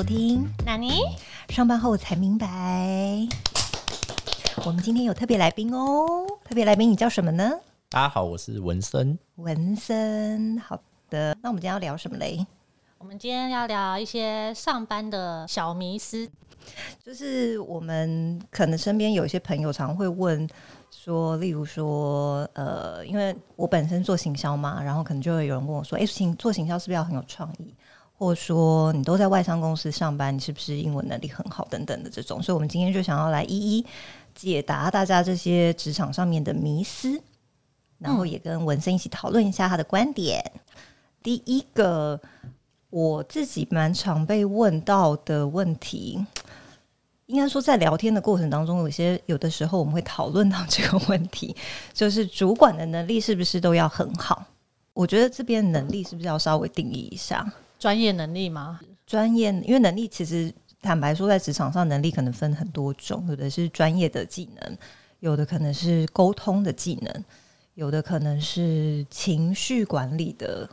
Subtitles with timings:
[0.00, 0.48] 收听。
[0.64, 1.02] 纳尼？
[1.50, 2.48] 上班后才明白，
[4.64, 6.26] 我们今天有特别来宾哦。
[6.42, 7.52] 特别来宾，你叫什么呢？
[7.90, 9.18] 大家好，我是文森。
[9.34, 11.36] 文森，好的。
[11.42, 12.46] 那我们今天要聊什么嘞？
[12.96, 16.26] 我们今天要聊一些上班的小迷思，
[17.04, 20.48] 就是我们可能身边有一些朋友常会问
[20.90, 27.74] 说，例如说，呃，因为我本身做行销嘛，然后可能就会有人问我说，哎、行做行销是不是要很有创意？
[28.20, 32.42] 或者说你都在外商公司上班，你是不是英文能力很好等等的这种？
[32.42, 33.86] 所以，我们今天就想要来一一
[34.34, 37.18] 解答大家这些职场上面的迷思，
[37.98, 40.44] 然后也跟文森一起讨论一下他的观点。
[41.22, 42.20] 第一个，
[42.90, 46.22] 我自己蛮常被问到的问题，
[47.24, 51.56] 应该说在聊天的过程当中，有些有的时候我们会讨论到这个问题，
[51.94, 54.44] 就是主管的能力是不是都要很好？
[54.92, 57.50] 我觉得这边能力是不是要稍微定义一下？
[57.80, 58.78] 专业能力吗？
[59.06, 64.78] 专业，因为能力其实坦白说，在职场上能力可能分很多种，有的是专业的技能，
[65.20, 67.24] 有的可能是沟通的技能，
[67.74, 70.68] 有的可能是情绪管理的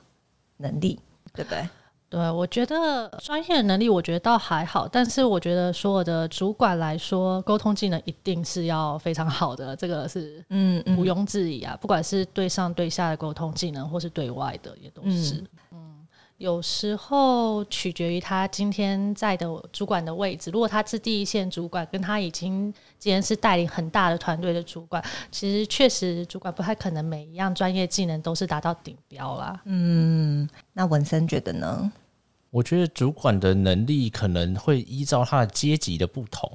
[0.57, 0.99] 能力，
[1.33, 1.67] 对不对？
[2.09, 11.77] 对，我觉得专业能力，我觉得倒还好，但是我觉得所有的主管来说，沟通技能一定是要非常好的，这个是嗯毋庸置疑啊。
[11.81, 15.43] 不管是对上对下的沟通技能，或是对外的，也都是。
[15.71, 15.96] 嗯
[16.37, 20.51] 有时候取决于他今天在的主管的位置。
[20.51, 29.59] 如果他是第一线主管，跟他已经今天是带领很大的团队的主管，其实确实主管不太可能每一样专业技能都是达到顶标啦。
[29.65, 31.91] 嗯，那文森觉得呢？
[32.51, 36.49] 我觉得主管的能力可能会依照他的阶级的不同，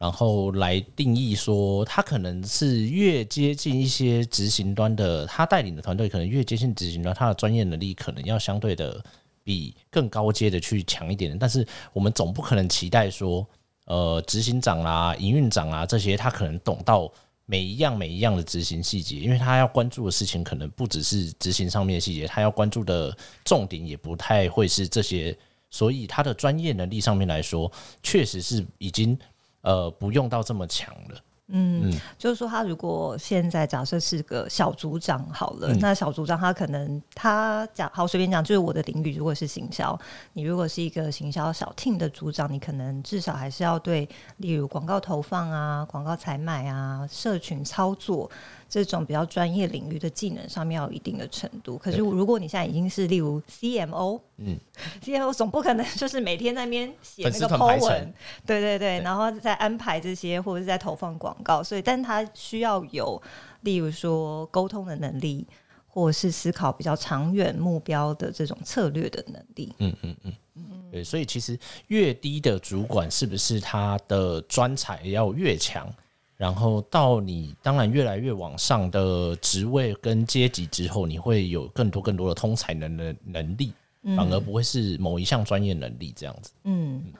[0.00, 9.04] 然后来定义说，他可能是越接近一些执行端的，他带领的团队可能越接近执行端，他的专业能力可能要相对的
[9.44, 11.38] 比更高阶的去强一点。
[11.38, 13.46] 但是我们总不可能期待说，
[13.84, 17.12] 呃，执行长啦、营运长啊这些，他可能懂到
[17.44, 25.36] 每一样每一样的执行细节，因为他要关注的事情可能不只是执行上面的细节，他要关注的重点也不太会是这些，
[25.68, 27.70] 所以他的专业能力上面来说，
[28.02, 29.18] 确实是已经
[29.62, 31.20] 呃不用到这么强了。
[32.16, 39.98] 就是说，他如果现在假设是个小组长好了，嗯那小组长他可能他讲好随便讲，就是我的领域如果是行销，
[40.32, 48.30] 你如果是一个行销小 team 的组长，你可能至少还是要对，例如广告投放啊、广告采买啊、社群操作
[48.70, 51.76] 这种比较专业领域的技能上面要有一定的程度。
[51.76, 54.56] 可是如果你现在已经是例如 CMO，嗯，
[55.04, 58.14] CMO 总不可能就是每天在那边写那个 po 文，
[58.46, 59.00] 对对对，对。
[59.02, 63.20] 然后再安排这些或者是在投放广告，所以但他需要有，
[63.62, 65.44] 例如说沟通的能力，
[65.88, 69.74] 或者是思考比较长远目标的这种策略的能力。
[69.78, 70.16] 嗯嗯。
[70.54, 75.92] 嗯，对，所以其实越低的主管是不是他的专才要越强，
[76.40, 83.74] 然后到你当然越来越往上的职位跟阶级之后，你会有更多更多的通才能的能力，
[84.16, 86.50] 反而不会是某一项专业能力这样子。
[86.64, 87.12] 嗯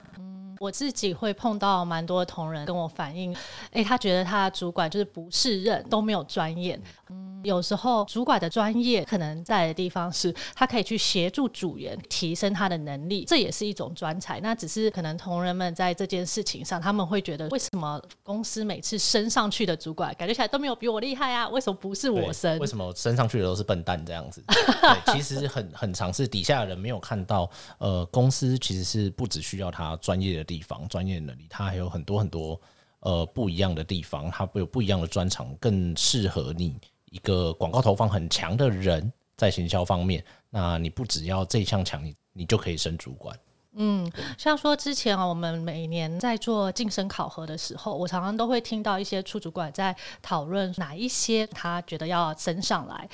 [0.59, 3.35] 我自己会碰到蛮多的同仁跟我反映，
[3.73, 6.81] 诶，他觉得他的主管就是不是任都没有专业。
[7.09, 14.41] 嗯，有时候主管的专业可能在的地方是，他可以去协助组员提升他的能力，这也是一种专才。
[14.41, 21.49] 那只是可能同仁们在这件事情上，他们会觉得，为什么公司每次升上去的主管感觉起来都没有比我厉害啊？
[21.49, 22.59] 为什么不是我升？
[22.59, 24.43] 为什么升上去的都是笨蛋这样子？
[24.47, 32.61] 对，其实很很尝试底下的人没有看到，呃，公司其实是不只需要他专业的地方、专业能力，他还有很多很多
[33.01, 36.77] 呃不一样的地方，他有不一样的专长，更适合你
[37.11, 40.25] 一个广告投放很强的人在行销方面。
[40.49, 43.39] 那你不只要这一项强，你你就可以升主管。
[43.73, 53.09] 嗯像说之前啊，我们每年在做晋升考核的时候，我常常都会听到一些处主管在讨论哪一些他觉得要升上来。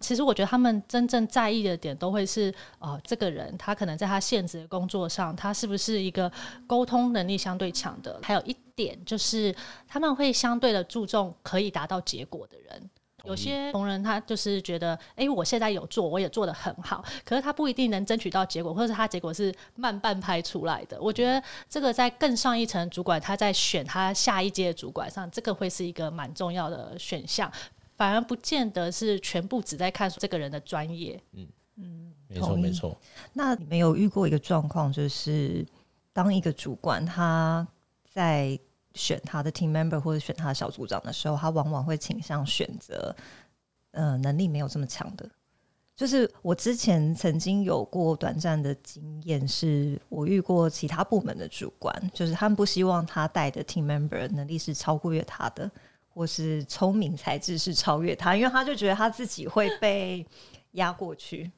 [0.00, 6.30] 其实我觉得他们真正在意的点都会是，呃，这个人他可能在他现职的工作上，他是不是一个
[6.66, 8.20] 沟通能力相对强的？
[8.22, 9.56] 还有一点就是，
[9.88, 12.90] 他们会相对的注重可以达到结果的人。
[13.24, 21.00] 有些同仁他就是觉得，哎、我现在有做，我也做得很好，可是他不一定能争取到结果，或者是他结果是慢半拍出来的。
[21.00, 27.50] 我觉得这个在更上一层主管他在选他下一届的主管上，这个会是一个蛮重要的选项，
[27.96, 31.20] 反而不见得是全部只在看这个人的专业。
[31.32, 31.46] 嗯
[31.76, 32.96] 嗯没错，没错。
[33.32, 35.64] 那你们有遇过一个状况，就是
[36.12, 37.66] 当一个主管他
[38.10, 38.58] 在
[38.94, 43.14] 选他的 team member 或者选他的小组长的时候，他往往会倾向选择
[43.92, 45.28] 呃能力没有这么强的。
[45.94, 55.70] 就是我之前曾经有过短暂的经验，是我遇过其他部门的主管，就是他们不希望他带的 team member 能力是超过越他的，
[56.08, 60.26] 或是聪明才智是超越他，因为他就觉得他自己会被
[60.72, 61.52] 压过去。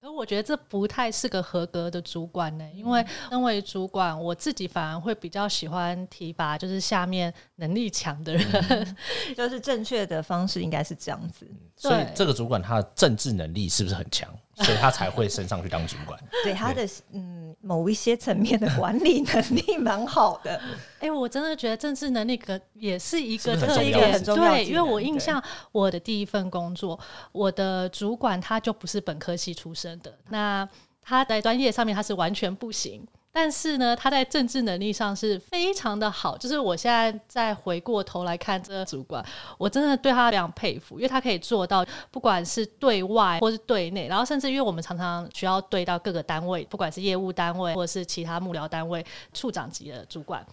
[0.00, 7.32] 可我觉得这不太是个合格的主管呢，因为身为主管，我自己反而会比较喜欢提拔就是下面
[7.66, 8.96] 能力强的人。
[9.36, 14.28] 就是正确的方式应该是这样子，所以这个主管他的政治能力是不是很强？
[14.56, 16.18] 所以他才会升上去当主管。
[16.44, 20.60] 对他的嗯某一些层面的管理能力蛮好的。
[21.00, 25.42] 哎、我真的觉得政治能力可也是一个特重要点，很重要对，因为我印象
[25.72, 26.98] 我的第一份工作，
[27.32, 30.68] 我的主管他就不是本科系出身的，那
[31.02, 33.04] 他在专业上面他是完全不行。
[33.32, 36.36] 但是呢，他在政治能力上是非常的好。
[36.36, 39.24] 就是我现在再回过头来看这个主管，
[39.56, 50.46] 我真的对他非常佩服，因为他可以做到，不管是对外或是对内，然后甚至因为我们常常需要对到各个单位，不管是业务单位或者是其他幕僚单位、处长级的主管，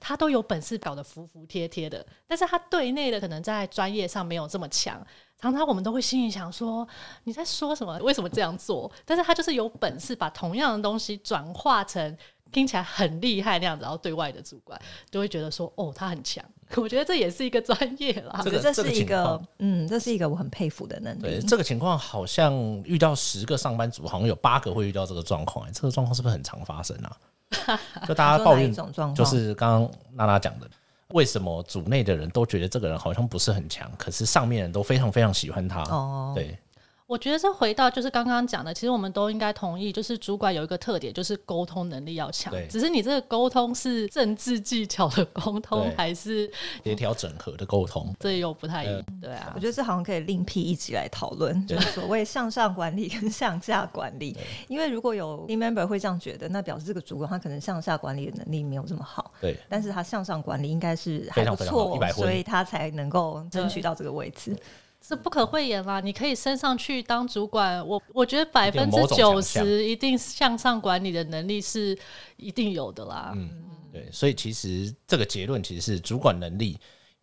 [0.00, 5.04] 他都有本事搞得服服帖帖的，但是他对内的可能在专业上没有这么强。
[5.38, 6.86] 常常我们都会心里想说
[7.24, 7.98] 你在说什么？
[7.98, 8.90] 为什么这样做？
[9.04, 12.16] 但是他就是有本事把同样的东西转化成
[12.50, 14.80] 听起来很厉害那样子，然后对外的主管
[15.10, 16.42] 就会觉得说哦，他很强。
[16.76, 18.50] 我觉得这也是一个专业啦这。
[18.50, 21.46] 个这这个是一个嗯，这是一个我很佩服的能对力。
[21.46, 27.14] 这个情况，好像遇到十个上班族，好像有八个会遇到这个状况、哎这个状况是不是很常发生啊？
[28.06, 28.72] 就大家抱怨，
[29.14, 30.68] 就是刚刚娜娜讲的，
[31.08, 35.82] 为什么组内的人都觉得这个人好像不是很强，可是上面人都非常非常喜欢他？
[35.84, 36.58] 哦，对，
[37.06, 42.66] 我觉得这回到就是刚刚讲的，其实我们都应该同意，就是主管有一个特点，就是沟通能力要强对。
[42.68, 46.50] 只是你这个沟通是政治技巧的沟通对，还是
[46.82, 48.12] 协调整合的沟通。
[48.18, 49.04] 这又不太一样？
[49.22, 54.36] 对啊我，觉得这好像可以另辟一集来讨论，就是所谓向上管理跟向下管理。
[54.66, 64.56] 因为如果有 team member 会这样觉得，那表示这个主管他可能向下管理的能力没有这么好，对，但是他向上管理应该是还不错所以他才能够争取到这个位置。
[65.00, 66.00] 是不可讳言啦。
[66.00, 71.98] 你可以升上去当主管，我我觉得百分之九十一定向上管理的能力是
[72.36, 73.32] 一定有的啦。
[73.34, 73.50] 嗯
[73.92, 76.78] 对，所以其实这个结论其实是主管能力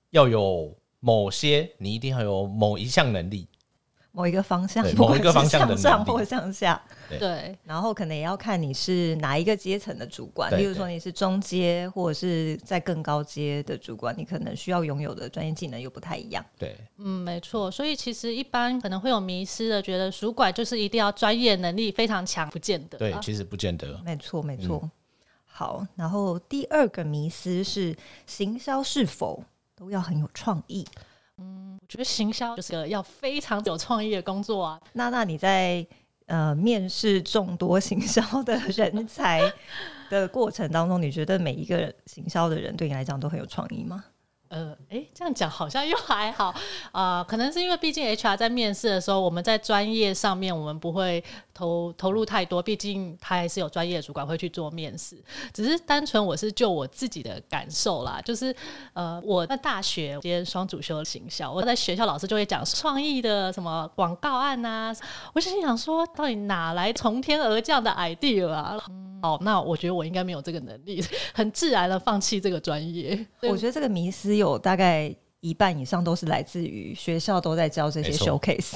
[0.09, 3.47] 要有某些，你一定要有某一项能力。
[4.15, 6.79] 某一个方向某一个方向的向上或向下，
[7.09, 16.45] 对，然后可能也要看你是哪一个阶层的主管，例如说你是中阶或者是在更高阶的主管，你可能需要拥有的专业技能又不太一样。
[16.59, 17.71] 对，嗯，没错。
[17.71, 23.99] 所以其实一般可能会有迷失的，觉得主管就是一定要专业能力非常强，不见得对，其实不见得。
[24.05, 24.79] 没错，没错。
[24.83, 24.91] 嗯
[25.55, 27.95] 好，然后第二个迷思是
[28.25, 29.43] 行销是否
[29.75, 30.83] 都要很有创意？
[31.37, 34.79] 嗯我觉得行销就是个要非常有创意的工作啊。
[34.93, 35.85] 那那你在
[36.27, 39.51] 呃面试众多行销的人才
[40.09, 44.03] 的过程当中，你觉得每一个行销的人对你来讲都很有创意吗？
[44.53, 46.53] 呃，诶，这样讲好像又还好
[46.91, 51.23] 啊、 可能是因为毕竟 HR 在面试的时候，我们在专业上面我们不会
[51.55, 55.17] 投投入太多，毕竟他还是有专业的主管会去做面试。
[55.51, 58.55] 只是单纯我是就我自己的感受啦，就是
[58.93, 64.93] 呃，我在大学今天双主修行销，我在学校老师就会讲创意的什么广告案呐、
[65.33, 68.77] 我就心想说，到底哪来从天而降的 idea 啊？
[69.23, 71.01] 哦，那我觉得我应该没有这个能力，
[71.33, 73.25] 很自然的放弃这个专业。
[73.43, 78.75] 我觉得这个迷思有大概一半以上都是来自于学校都在教这些 showcase，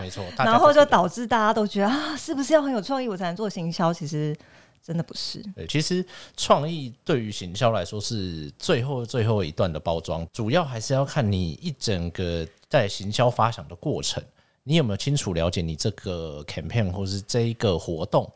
[0.00, 0.24] 没错。
[0.38, 3.92] 然后就导致大家都觉得啊，是不是要很有创意我才能做行销？
[3.92, 4.36] 其实
[4.80, 5.42] 真的不是。
[5.54, 6.04] 对，其实
[6.36, 14.22] 创意对于行销来说是最后最后一段的包装，主要还是要看你一整个在行销发想的过程，
[14.62, 18.30] 你有没有清楚了解你这个 campaign 或是这一个活动。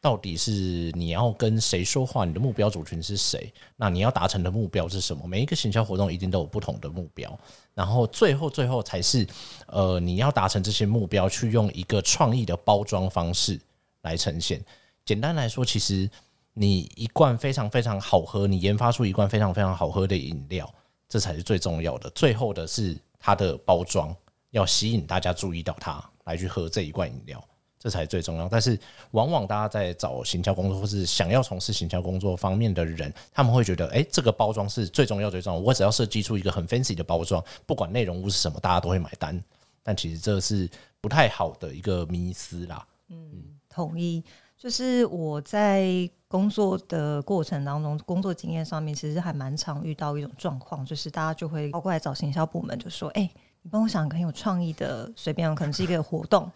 [0.00, 2.24] 到底是你要跟谁说话？
[2.24, 3.52] 你的目标族群是谁？
[3.76, 5.26] 那你要达成的目标是什么？
[5.26, 7.36] 每一个行销活动一定都有不同的目标，
[7.74, 9.26] 然后最后最后才是
[9.66, 13.60] 呃，你要达成这些目标，去用一个创意的包装方式
[14.02, 14.64] 来呈现。
[15.04, 16.08] 简单来说，其实
[16.52, 20.72] 你一罐非常非常好喝，你研发出一罐非常非常好喝的饮料，
[21.08, 22.08] 这才是最重要的。
[22.10, 24.14] 最后的是它的包装，
[24.50, 27.42] 要吸引大家注意到它，来去喝这一罐饮料，
[27.86, 28.48] 这才是最重要。
[28.48, 28.76] 但是
[29.12, 35.60] 往往大家在找行销工作，或是想要从事行销工作方面的人，他们会觉得，哎、这个包装是最重要最重要。
[35.60, 39.40] 我只要设计出一个很 fancy 的包装，不管内容物是什么，大家都会买单。
[39.84, 40.68] 但其实这是
[41.00, 42.84] 不太好的一个迷思啦。
[43.08, 43.30] 嗯
[43.68, 44.24] 同意，
[44.58, 53.30] 就是我在工作的过程当中，工作经验上面，其实还蛮常遇到一种状况，就是大家就会跑过来找行销部门，就说：“哎、
[53.62, 56.50] 你帮我想很有创意的，随便可能是一个活动，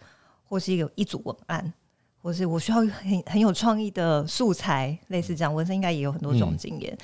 [0.51, 1.73] 或是一个一组文案，
[2.21, 5.55] 或是我需要很很有创意的素材，类似这样。
[5.55, 6.97] 文森应该也有很多种经验。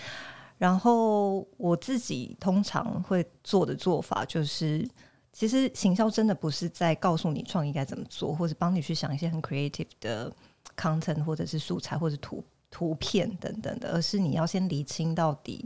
[0.58, 4.86] 然后我自己通常会做的做法就是，
[5.32, 10.30] 其实行销真的不是在告诉你创意该怎么做，或者帮你去想一些很 creative 的
[10.76, 15.66] content，或者是素材，或者图图片等等的，而是你要先理清到底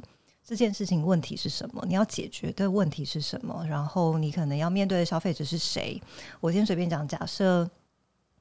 [0.51, 5.97] 这件事情问题是什么，你要解决的问题是什么，然后你可能要面对的消费者是谁。
[6.41, 7.65] 我先随便讲，假设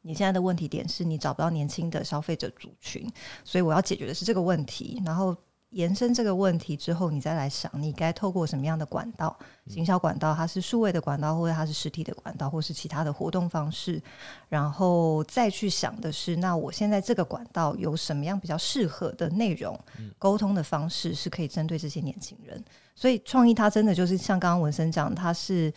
[0.02, 3.08] 你现在的问题点是你找不到年轻的消费者族群，
[3.44, 5.36] 所以我要解决的是这个问题，然后。
[5.70, 9.36] 延伸这个问题之后，你再来想，你该透过什么样的管道？
[9.68, 14.02] 行销管道，它是数位的管道，或者它是实体的管道，或是其他的活动方式。
[14.48, 19.78] 然后再去想的是，那我现在这个管道有什么样比较适合的内容？
[20.18, 22.62] 沟通的方式是可以针对这些年轻人。
[22.94, 25.72] 所以创意它真的就是像刚刚文森讲，它是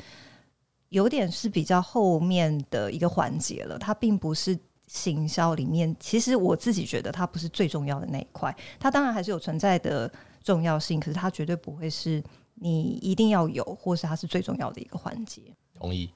[0.90, 4.58] 有点是比较后面的一个环节了，它并不是。
[4.88, 10.12] 行销里面，其实我自己觉得它不是最重要的那一块，它当然还是有存在的
[10.44, 12.24] 重要性，可是它绝对不会是
[12.56, 15.42] 你一定要有，或是它是最重要的一个环节。
[15.74, 16.10] 同意。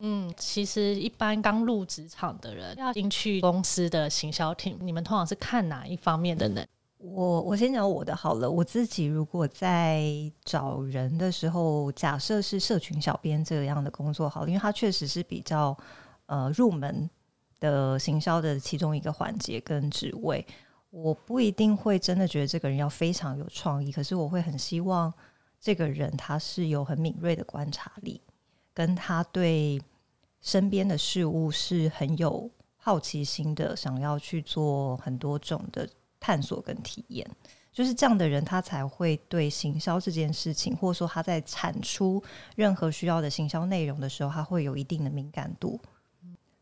[0.00, 6.64] 嗯，其实一般刚入职场的人要进去公司的行销厅，你们通常是看哪一方面的呢？
[6.98, 10.02] 我我先讲我的好了，我自己如果在
[10.44, 15.76] 找人的时候，假设是社群小编这样的工作好了，因为它确实是比较
[16.26, 17.08] 呃入门。
[17.60, 20.44] 的行销的其中一个环节跟职位，
[20.90, 25.12] 我不一定会真的觉得这个人要非常有创意，可是我会很希望
[25.60, 28.20] 这个人他是有很敏锐的观察力，
[28.74, 29.80] 跟他对
[30.40, 35.88] 身边的事物是很有好奇心的，想要去做很多种的
[36.18, 37.28] 探索跟体验，
[37.70, 42.22] 就是这样的人，他才会对行销这件事情，或者说他在产出
[42.56, 45.78] 任何需要的行销内容的时候，他会有一定的敏感度。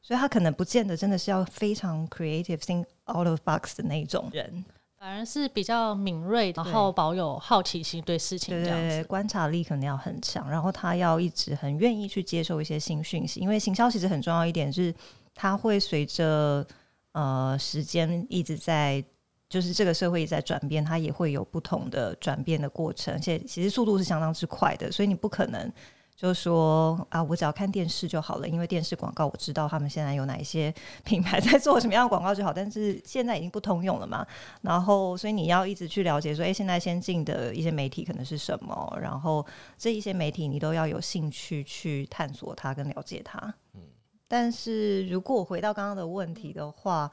[0.09, 2.83] 所以他可能不见得真的是要非常 creative think
[3.15, 4.65] out of box 的那种人，
[4.99, 14.95] 反而是比较敏锐，然后保有好奇心，对事情这样子，观察力可能要很强，然后他要一直很愿意去接受一些新讯息，因为行销其实很重要一点是，
[15.35, 16.67] 它会随着
[17.12, 19.05] 呃时间一直在，
[19.50, 25.71] 就是这个社会在转变，它也会有不同的转变的过程，而且其实速度是相当之快的，所以你不可能。
[26.19, 30.75] 就说啊，我只要看电视就好了，因为电视广告我知道他们现在有哪一些
[31.07, 32.53] 品牌在做什么样的广告就好。
[32.53, 34.27] 但是现在已经不通用了嘛，
[34.63, 39.47] 然后所以你要一直去了解说，哎，现在先进的一些媒体可能是什么，然后
[39.77, 43.39] 这一些媒体你都要有兴趣去探索它跟了解它。
[43.75, 43.83] 嗯，
[44.27, 47.09] 但是如果回到刚刚的问题的话，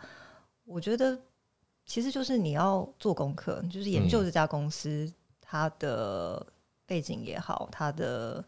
[0.65, 1.15] 我觉得
[1.85, 6.43] 其实就是你要做功课，就是研究这家公司它的
[6.87, 8.43] 背景也好，它的。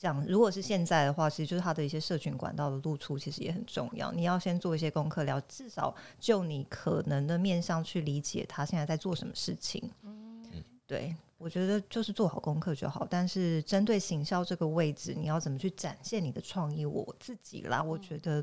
[0.00, 4.10] 讲，如果是现在的话，其实就是它的一些社群管道的露出，其实也很重要。
[4.10, 9.90] 你要先做一些功课，聊至少就你可能的面向去理解他现在在做什么事情。
[10.02, 10.42] 嗯，
[10.86, 13.06] 对，我觉得就是做好功课就好。
[13.10, 16.86] 但是针对行销这个位置，你要怎么去展现你的创意？
[16.86, 18.42] 我自己啦，我觉得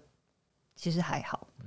[0.76, 1.48] 其实还好。
[1.60, 1.66] 嗯，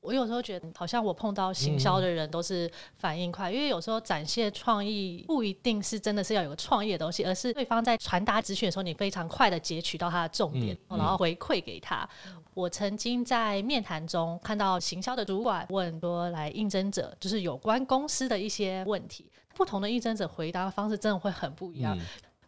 [0.00, 12.08] 我有时候觉得好像我碰到行销的人都是反应快，因为有时候展现创意不一定是真的是要有个创意的东西，而是对方在传达资讯的时候，你非常快的截取到他的重点，然后回馈给他。
[12.54, 21.96] 我曾经在面谈中看到行销的主管问多来应征者，就是有关公司的一些问题，不同的应征者回答方式真的会很不一样。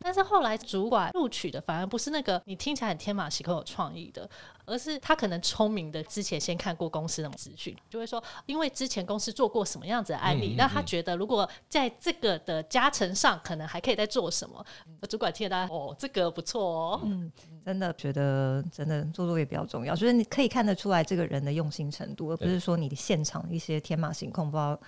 [0.04, 4.28] 但是后来主管录取的反而不是那个你听起来很天马行空有创意的，
[4.66, 14.62] 而是他可能聪明的之前先看过公司的资讯，就会说因为之前公司做过什么样子的案例，那他觉得如果在这个的加成上，可能还可以再做什么。
[15.08, 17.32] 主管听到，哦，这个不错哦，嗯，
[17.64, 24.78] 真的觉得真的做作业比较重要，就是你可以看得出来这个人的用心程度，而不是说你的现场一些天马行空，不知道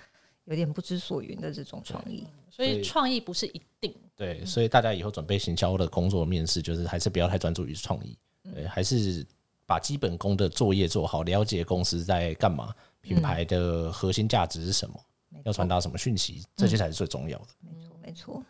[0.47, 2.25] 有点不知所云的这种创意。
[2.49, 3.93] 所以创意不是一定。
[4.15, 8.17] 对，所以大家以后准备行销的工作面试，就是还是不要太专注于创意，
[8.51, 9.23] 对，还是
[9.67, 14.99] 把基本功的作业做好，了解公司在干嘛，品牌的核心价值是什么，
[15.43, 17.47] 要传达什么讯息，这些才是最重要的。
[17.61, 18.43] 没错，没错。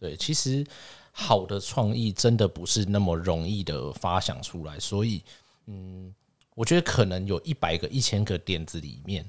[0.00, 0.66] 对，其实
[1.12, 5.22] 好的创意真的不是那么容易的发想出来，所以，
[5.66, 6.12] 嗯，
[6.56, 9.24] 我觉得可能有一百个、一千个点子里面。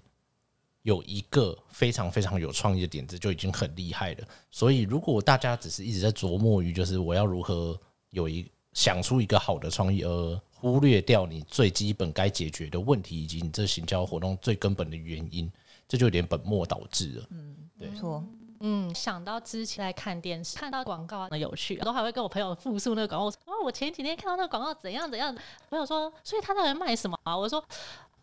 [0.84, 7.80] 有一个非常非常有创意的点子就已经很厉害了，所以如果大家只是一直在琢磨于就是我要如何
[8.12, 15.50] 有一想出一个好的创意，而忽略掉你最基本该解决的问题以及你这行销活动最根本的原因，
[15.88, 17.26] 这就有点本末倒置了。
[17.30, 18.22] 嗯，没错。
[18.60, 23.28] 嗯，想到之前在看电视，看到广告很有趣，都还会跟我朋友复述那个广告。
[23.46, 25.34] 哦，我前几天看到那个广告怎样怎样，
[25.70, 27.38] 朋友说，所以他在卖什么啊？
[27.38, 27.64] 我说。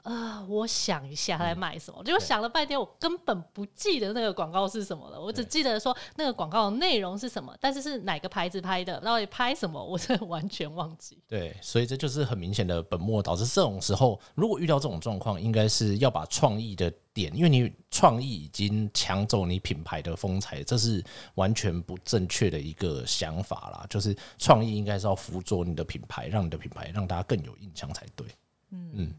[0.05, 5.21] 呃，我想一下他在卖什么，结果想了半天，我根本不记得那个广告是什么了。
[5.21, 11.19] 我只记得说那个广告内容是什么，但是是哪个牌子拍的，到底拍什么，我真的完全忘记。
[11.29, 13.45] 对，所以这就是很明显的本末倒置。
[13.47, 21.05] 这种时候，如果遇到这种状况，应该是要把创意的点，因为你创意已经抢走你品牌的风采，这是
[21.35, 23.87] 完全不正确的一个想法啦。
[23.91, 28.27] 就是创意应该是要辅佐你的品牌，让你的品牌让大家更有印象才对。
[28.71, 29.15] 嗯嗯。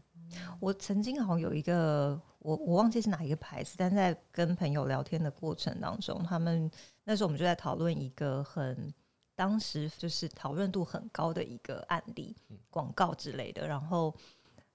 [0.60, 6.70] 我曾经好像有一个，我我忘记是哪一个牌子，但在跟朋友聊天的过程当中，他们
[7.04, 8.92] 那时候我们就在讨论一个很
[9.34, 12.36] 当时就是讨论度很高的一个案例
[12.70, 14.14] 广告之类的，然后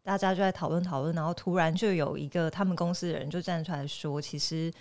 [0.04, 4.74] 大家就在讨论讨论，然后突然就有一个他们公司的人就站出来说，其实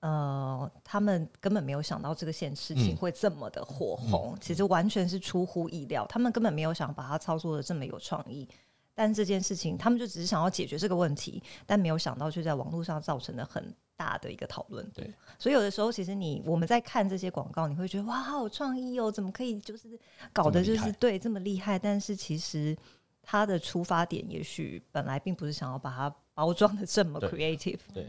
[0.00, 8.48] 呃，他们根本没有想到这个件事情会这么的火红，其实完全是出乎意料，他们根本没有想把它操作的这么有创意。
[8.96, 14.90] 但这件事情，他们就只是想要解决这个问题，但没有想到却在网络上造成了很大的一个讨论。
[14.94, 19.86] 对，所以有的时候，其实你我们在看这些广告，你会觉得哇，好有创意哦，怎么可以就是
[20.32, 21.78] 搞的就是对这么厉害？
[21.78, 22.74] 但是其实
[23.22, 27.80] 他的出发点，也许本来并不是想要把它包装的这么 creative。
[27.92, 28.08] 对。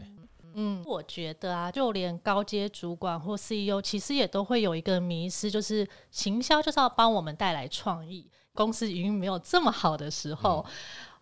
[0.54, 8.28] 嗯，我觉得啊，就连高阶主管或 CEO，其实也都会有一个迷失，就是行销就是要帮我们带来创意。
[8.58, 10.66] 公司营运没有这么好的时候，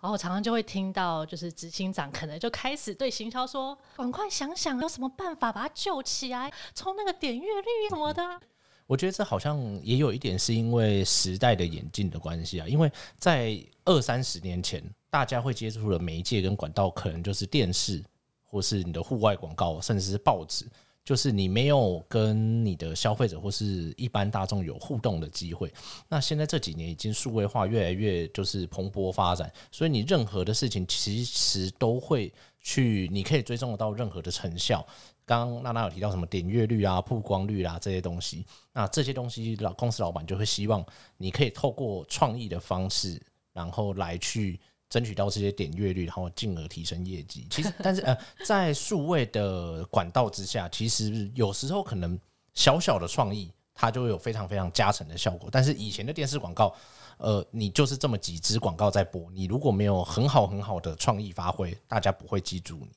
[0.00, 8.40] 然后常常就会听到，就是执行长可能就开始对行销说：“赶快想想有什么办法把它救起来，冲那个点阅率什么的。”
[8.88, 18.02] 我觉得这好像也有一点是因为时代的演进的关系啊，因为在二三十年前，大家会接触的媒介跟管道可能就是电视。
[18.48, 20.64] 或是你的户外广告，甚至是报纸，
[21.06, 25.72] 就是你没有跟你的消费者或是一般大众有互动的机会。
[26.08, 34.84] 那现在这几年已经数位化越来越就是蓬勃发展，所以你任何的事情其实都会去，你可以追踪得到任何的成效。
[35.24, 40.84] 刚刚娜娜有提到什么点阅率啊、曝光率啦这些东西，那这些东西老公司老板就会希望
[41.16, 44.58] 你可以透过创意的方式，然后来去。
[44.88, 47.46] 争取到这些点阅率，然后进而提升业绩。
[47.50, 52.18] 其实，但是呃，在数位的管道之下，其实有时候可能
[52.54, 55.48] 小小的创意，它就会有非常非常加成的效果。
[55.50, 56.74] 但是以前的电视广告，
[57.18, 62.88] 呃，你就是这么几支广告在播，你如果没有很好很好的创意发挥，大家不会记住你。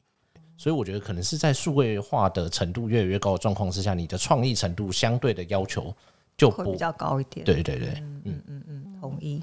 [0.57, 5.95] 所以我觉得可能是在数位化的程度越来越高的状况之下，你的创意程度相对的要求
[6.37, 7.45] 就会比较高一点。
[7.45, 7.87] 对对对，
[8.25, 9.41] 嗯嗯嗯，同意。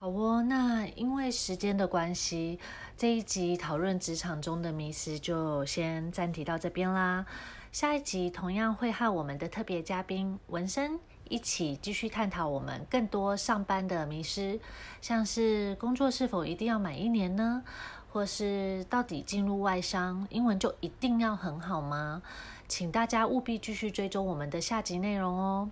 [0.00, 2.60] 好哦，那因为时间的关系，
[2.96, 7.26] 这一集讨论职场中的迷失就先暂停到这边啦。
[7.72, 14.60] 下一集同样会和我们的特别嘉宾文生一起继续探讨我们更多上班的迷失，
[15.02, 17.64] 像是工作是否一定要满一年呢？
[18.12, 22.22] 或是到底进入外商，英文就一定要很好吗？
[22.68, 25.68] 请大家务必继续追踪我们的下集内容哦。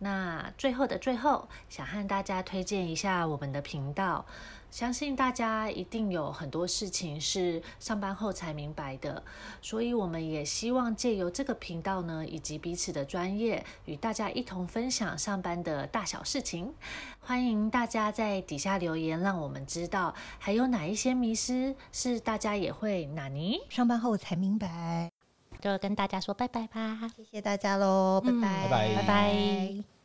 [0.00, 4.24] 那最后的最后，想和大家推荐一下我们的频道。
[4.70, 9.22] 相信大家一定有很多事情是上班后才明白的，
[9.62, 16.74] 所以我们也希望借由这个频道呢，以及彼此的专业，与大家一同分享上班的大小事情。
[17.18, 25.07] 欢迎大家在底下留言，让我们知道还有哪一些迷失是大家也会哪尼上班后才明白。
[25.60, 28.68] 就跟大家说拜拜吧，谢谢大家喽，拜拜。
[28.68, 28.94] 拜拜。
[28.96, 29.97] 拜拜。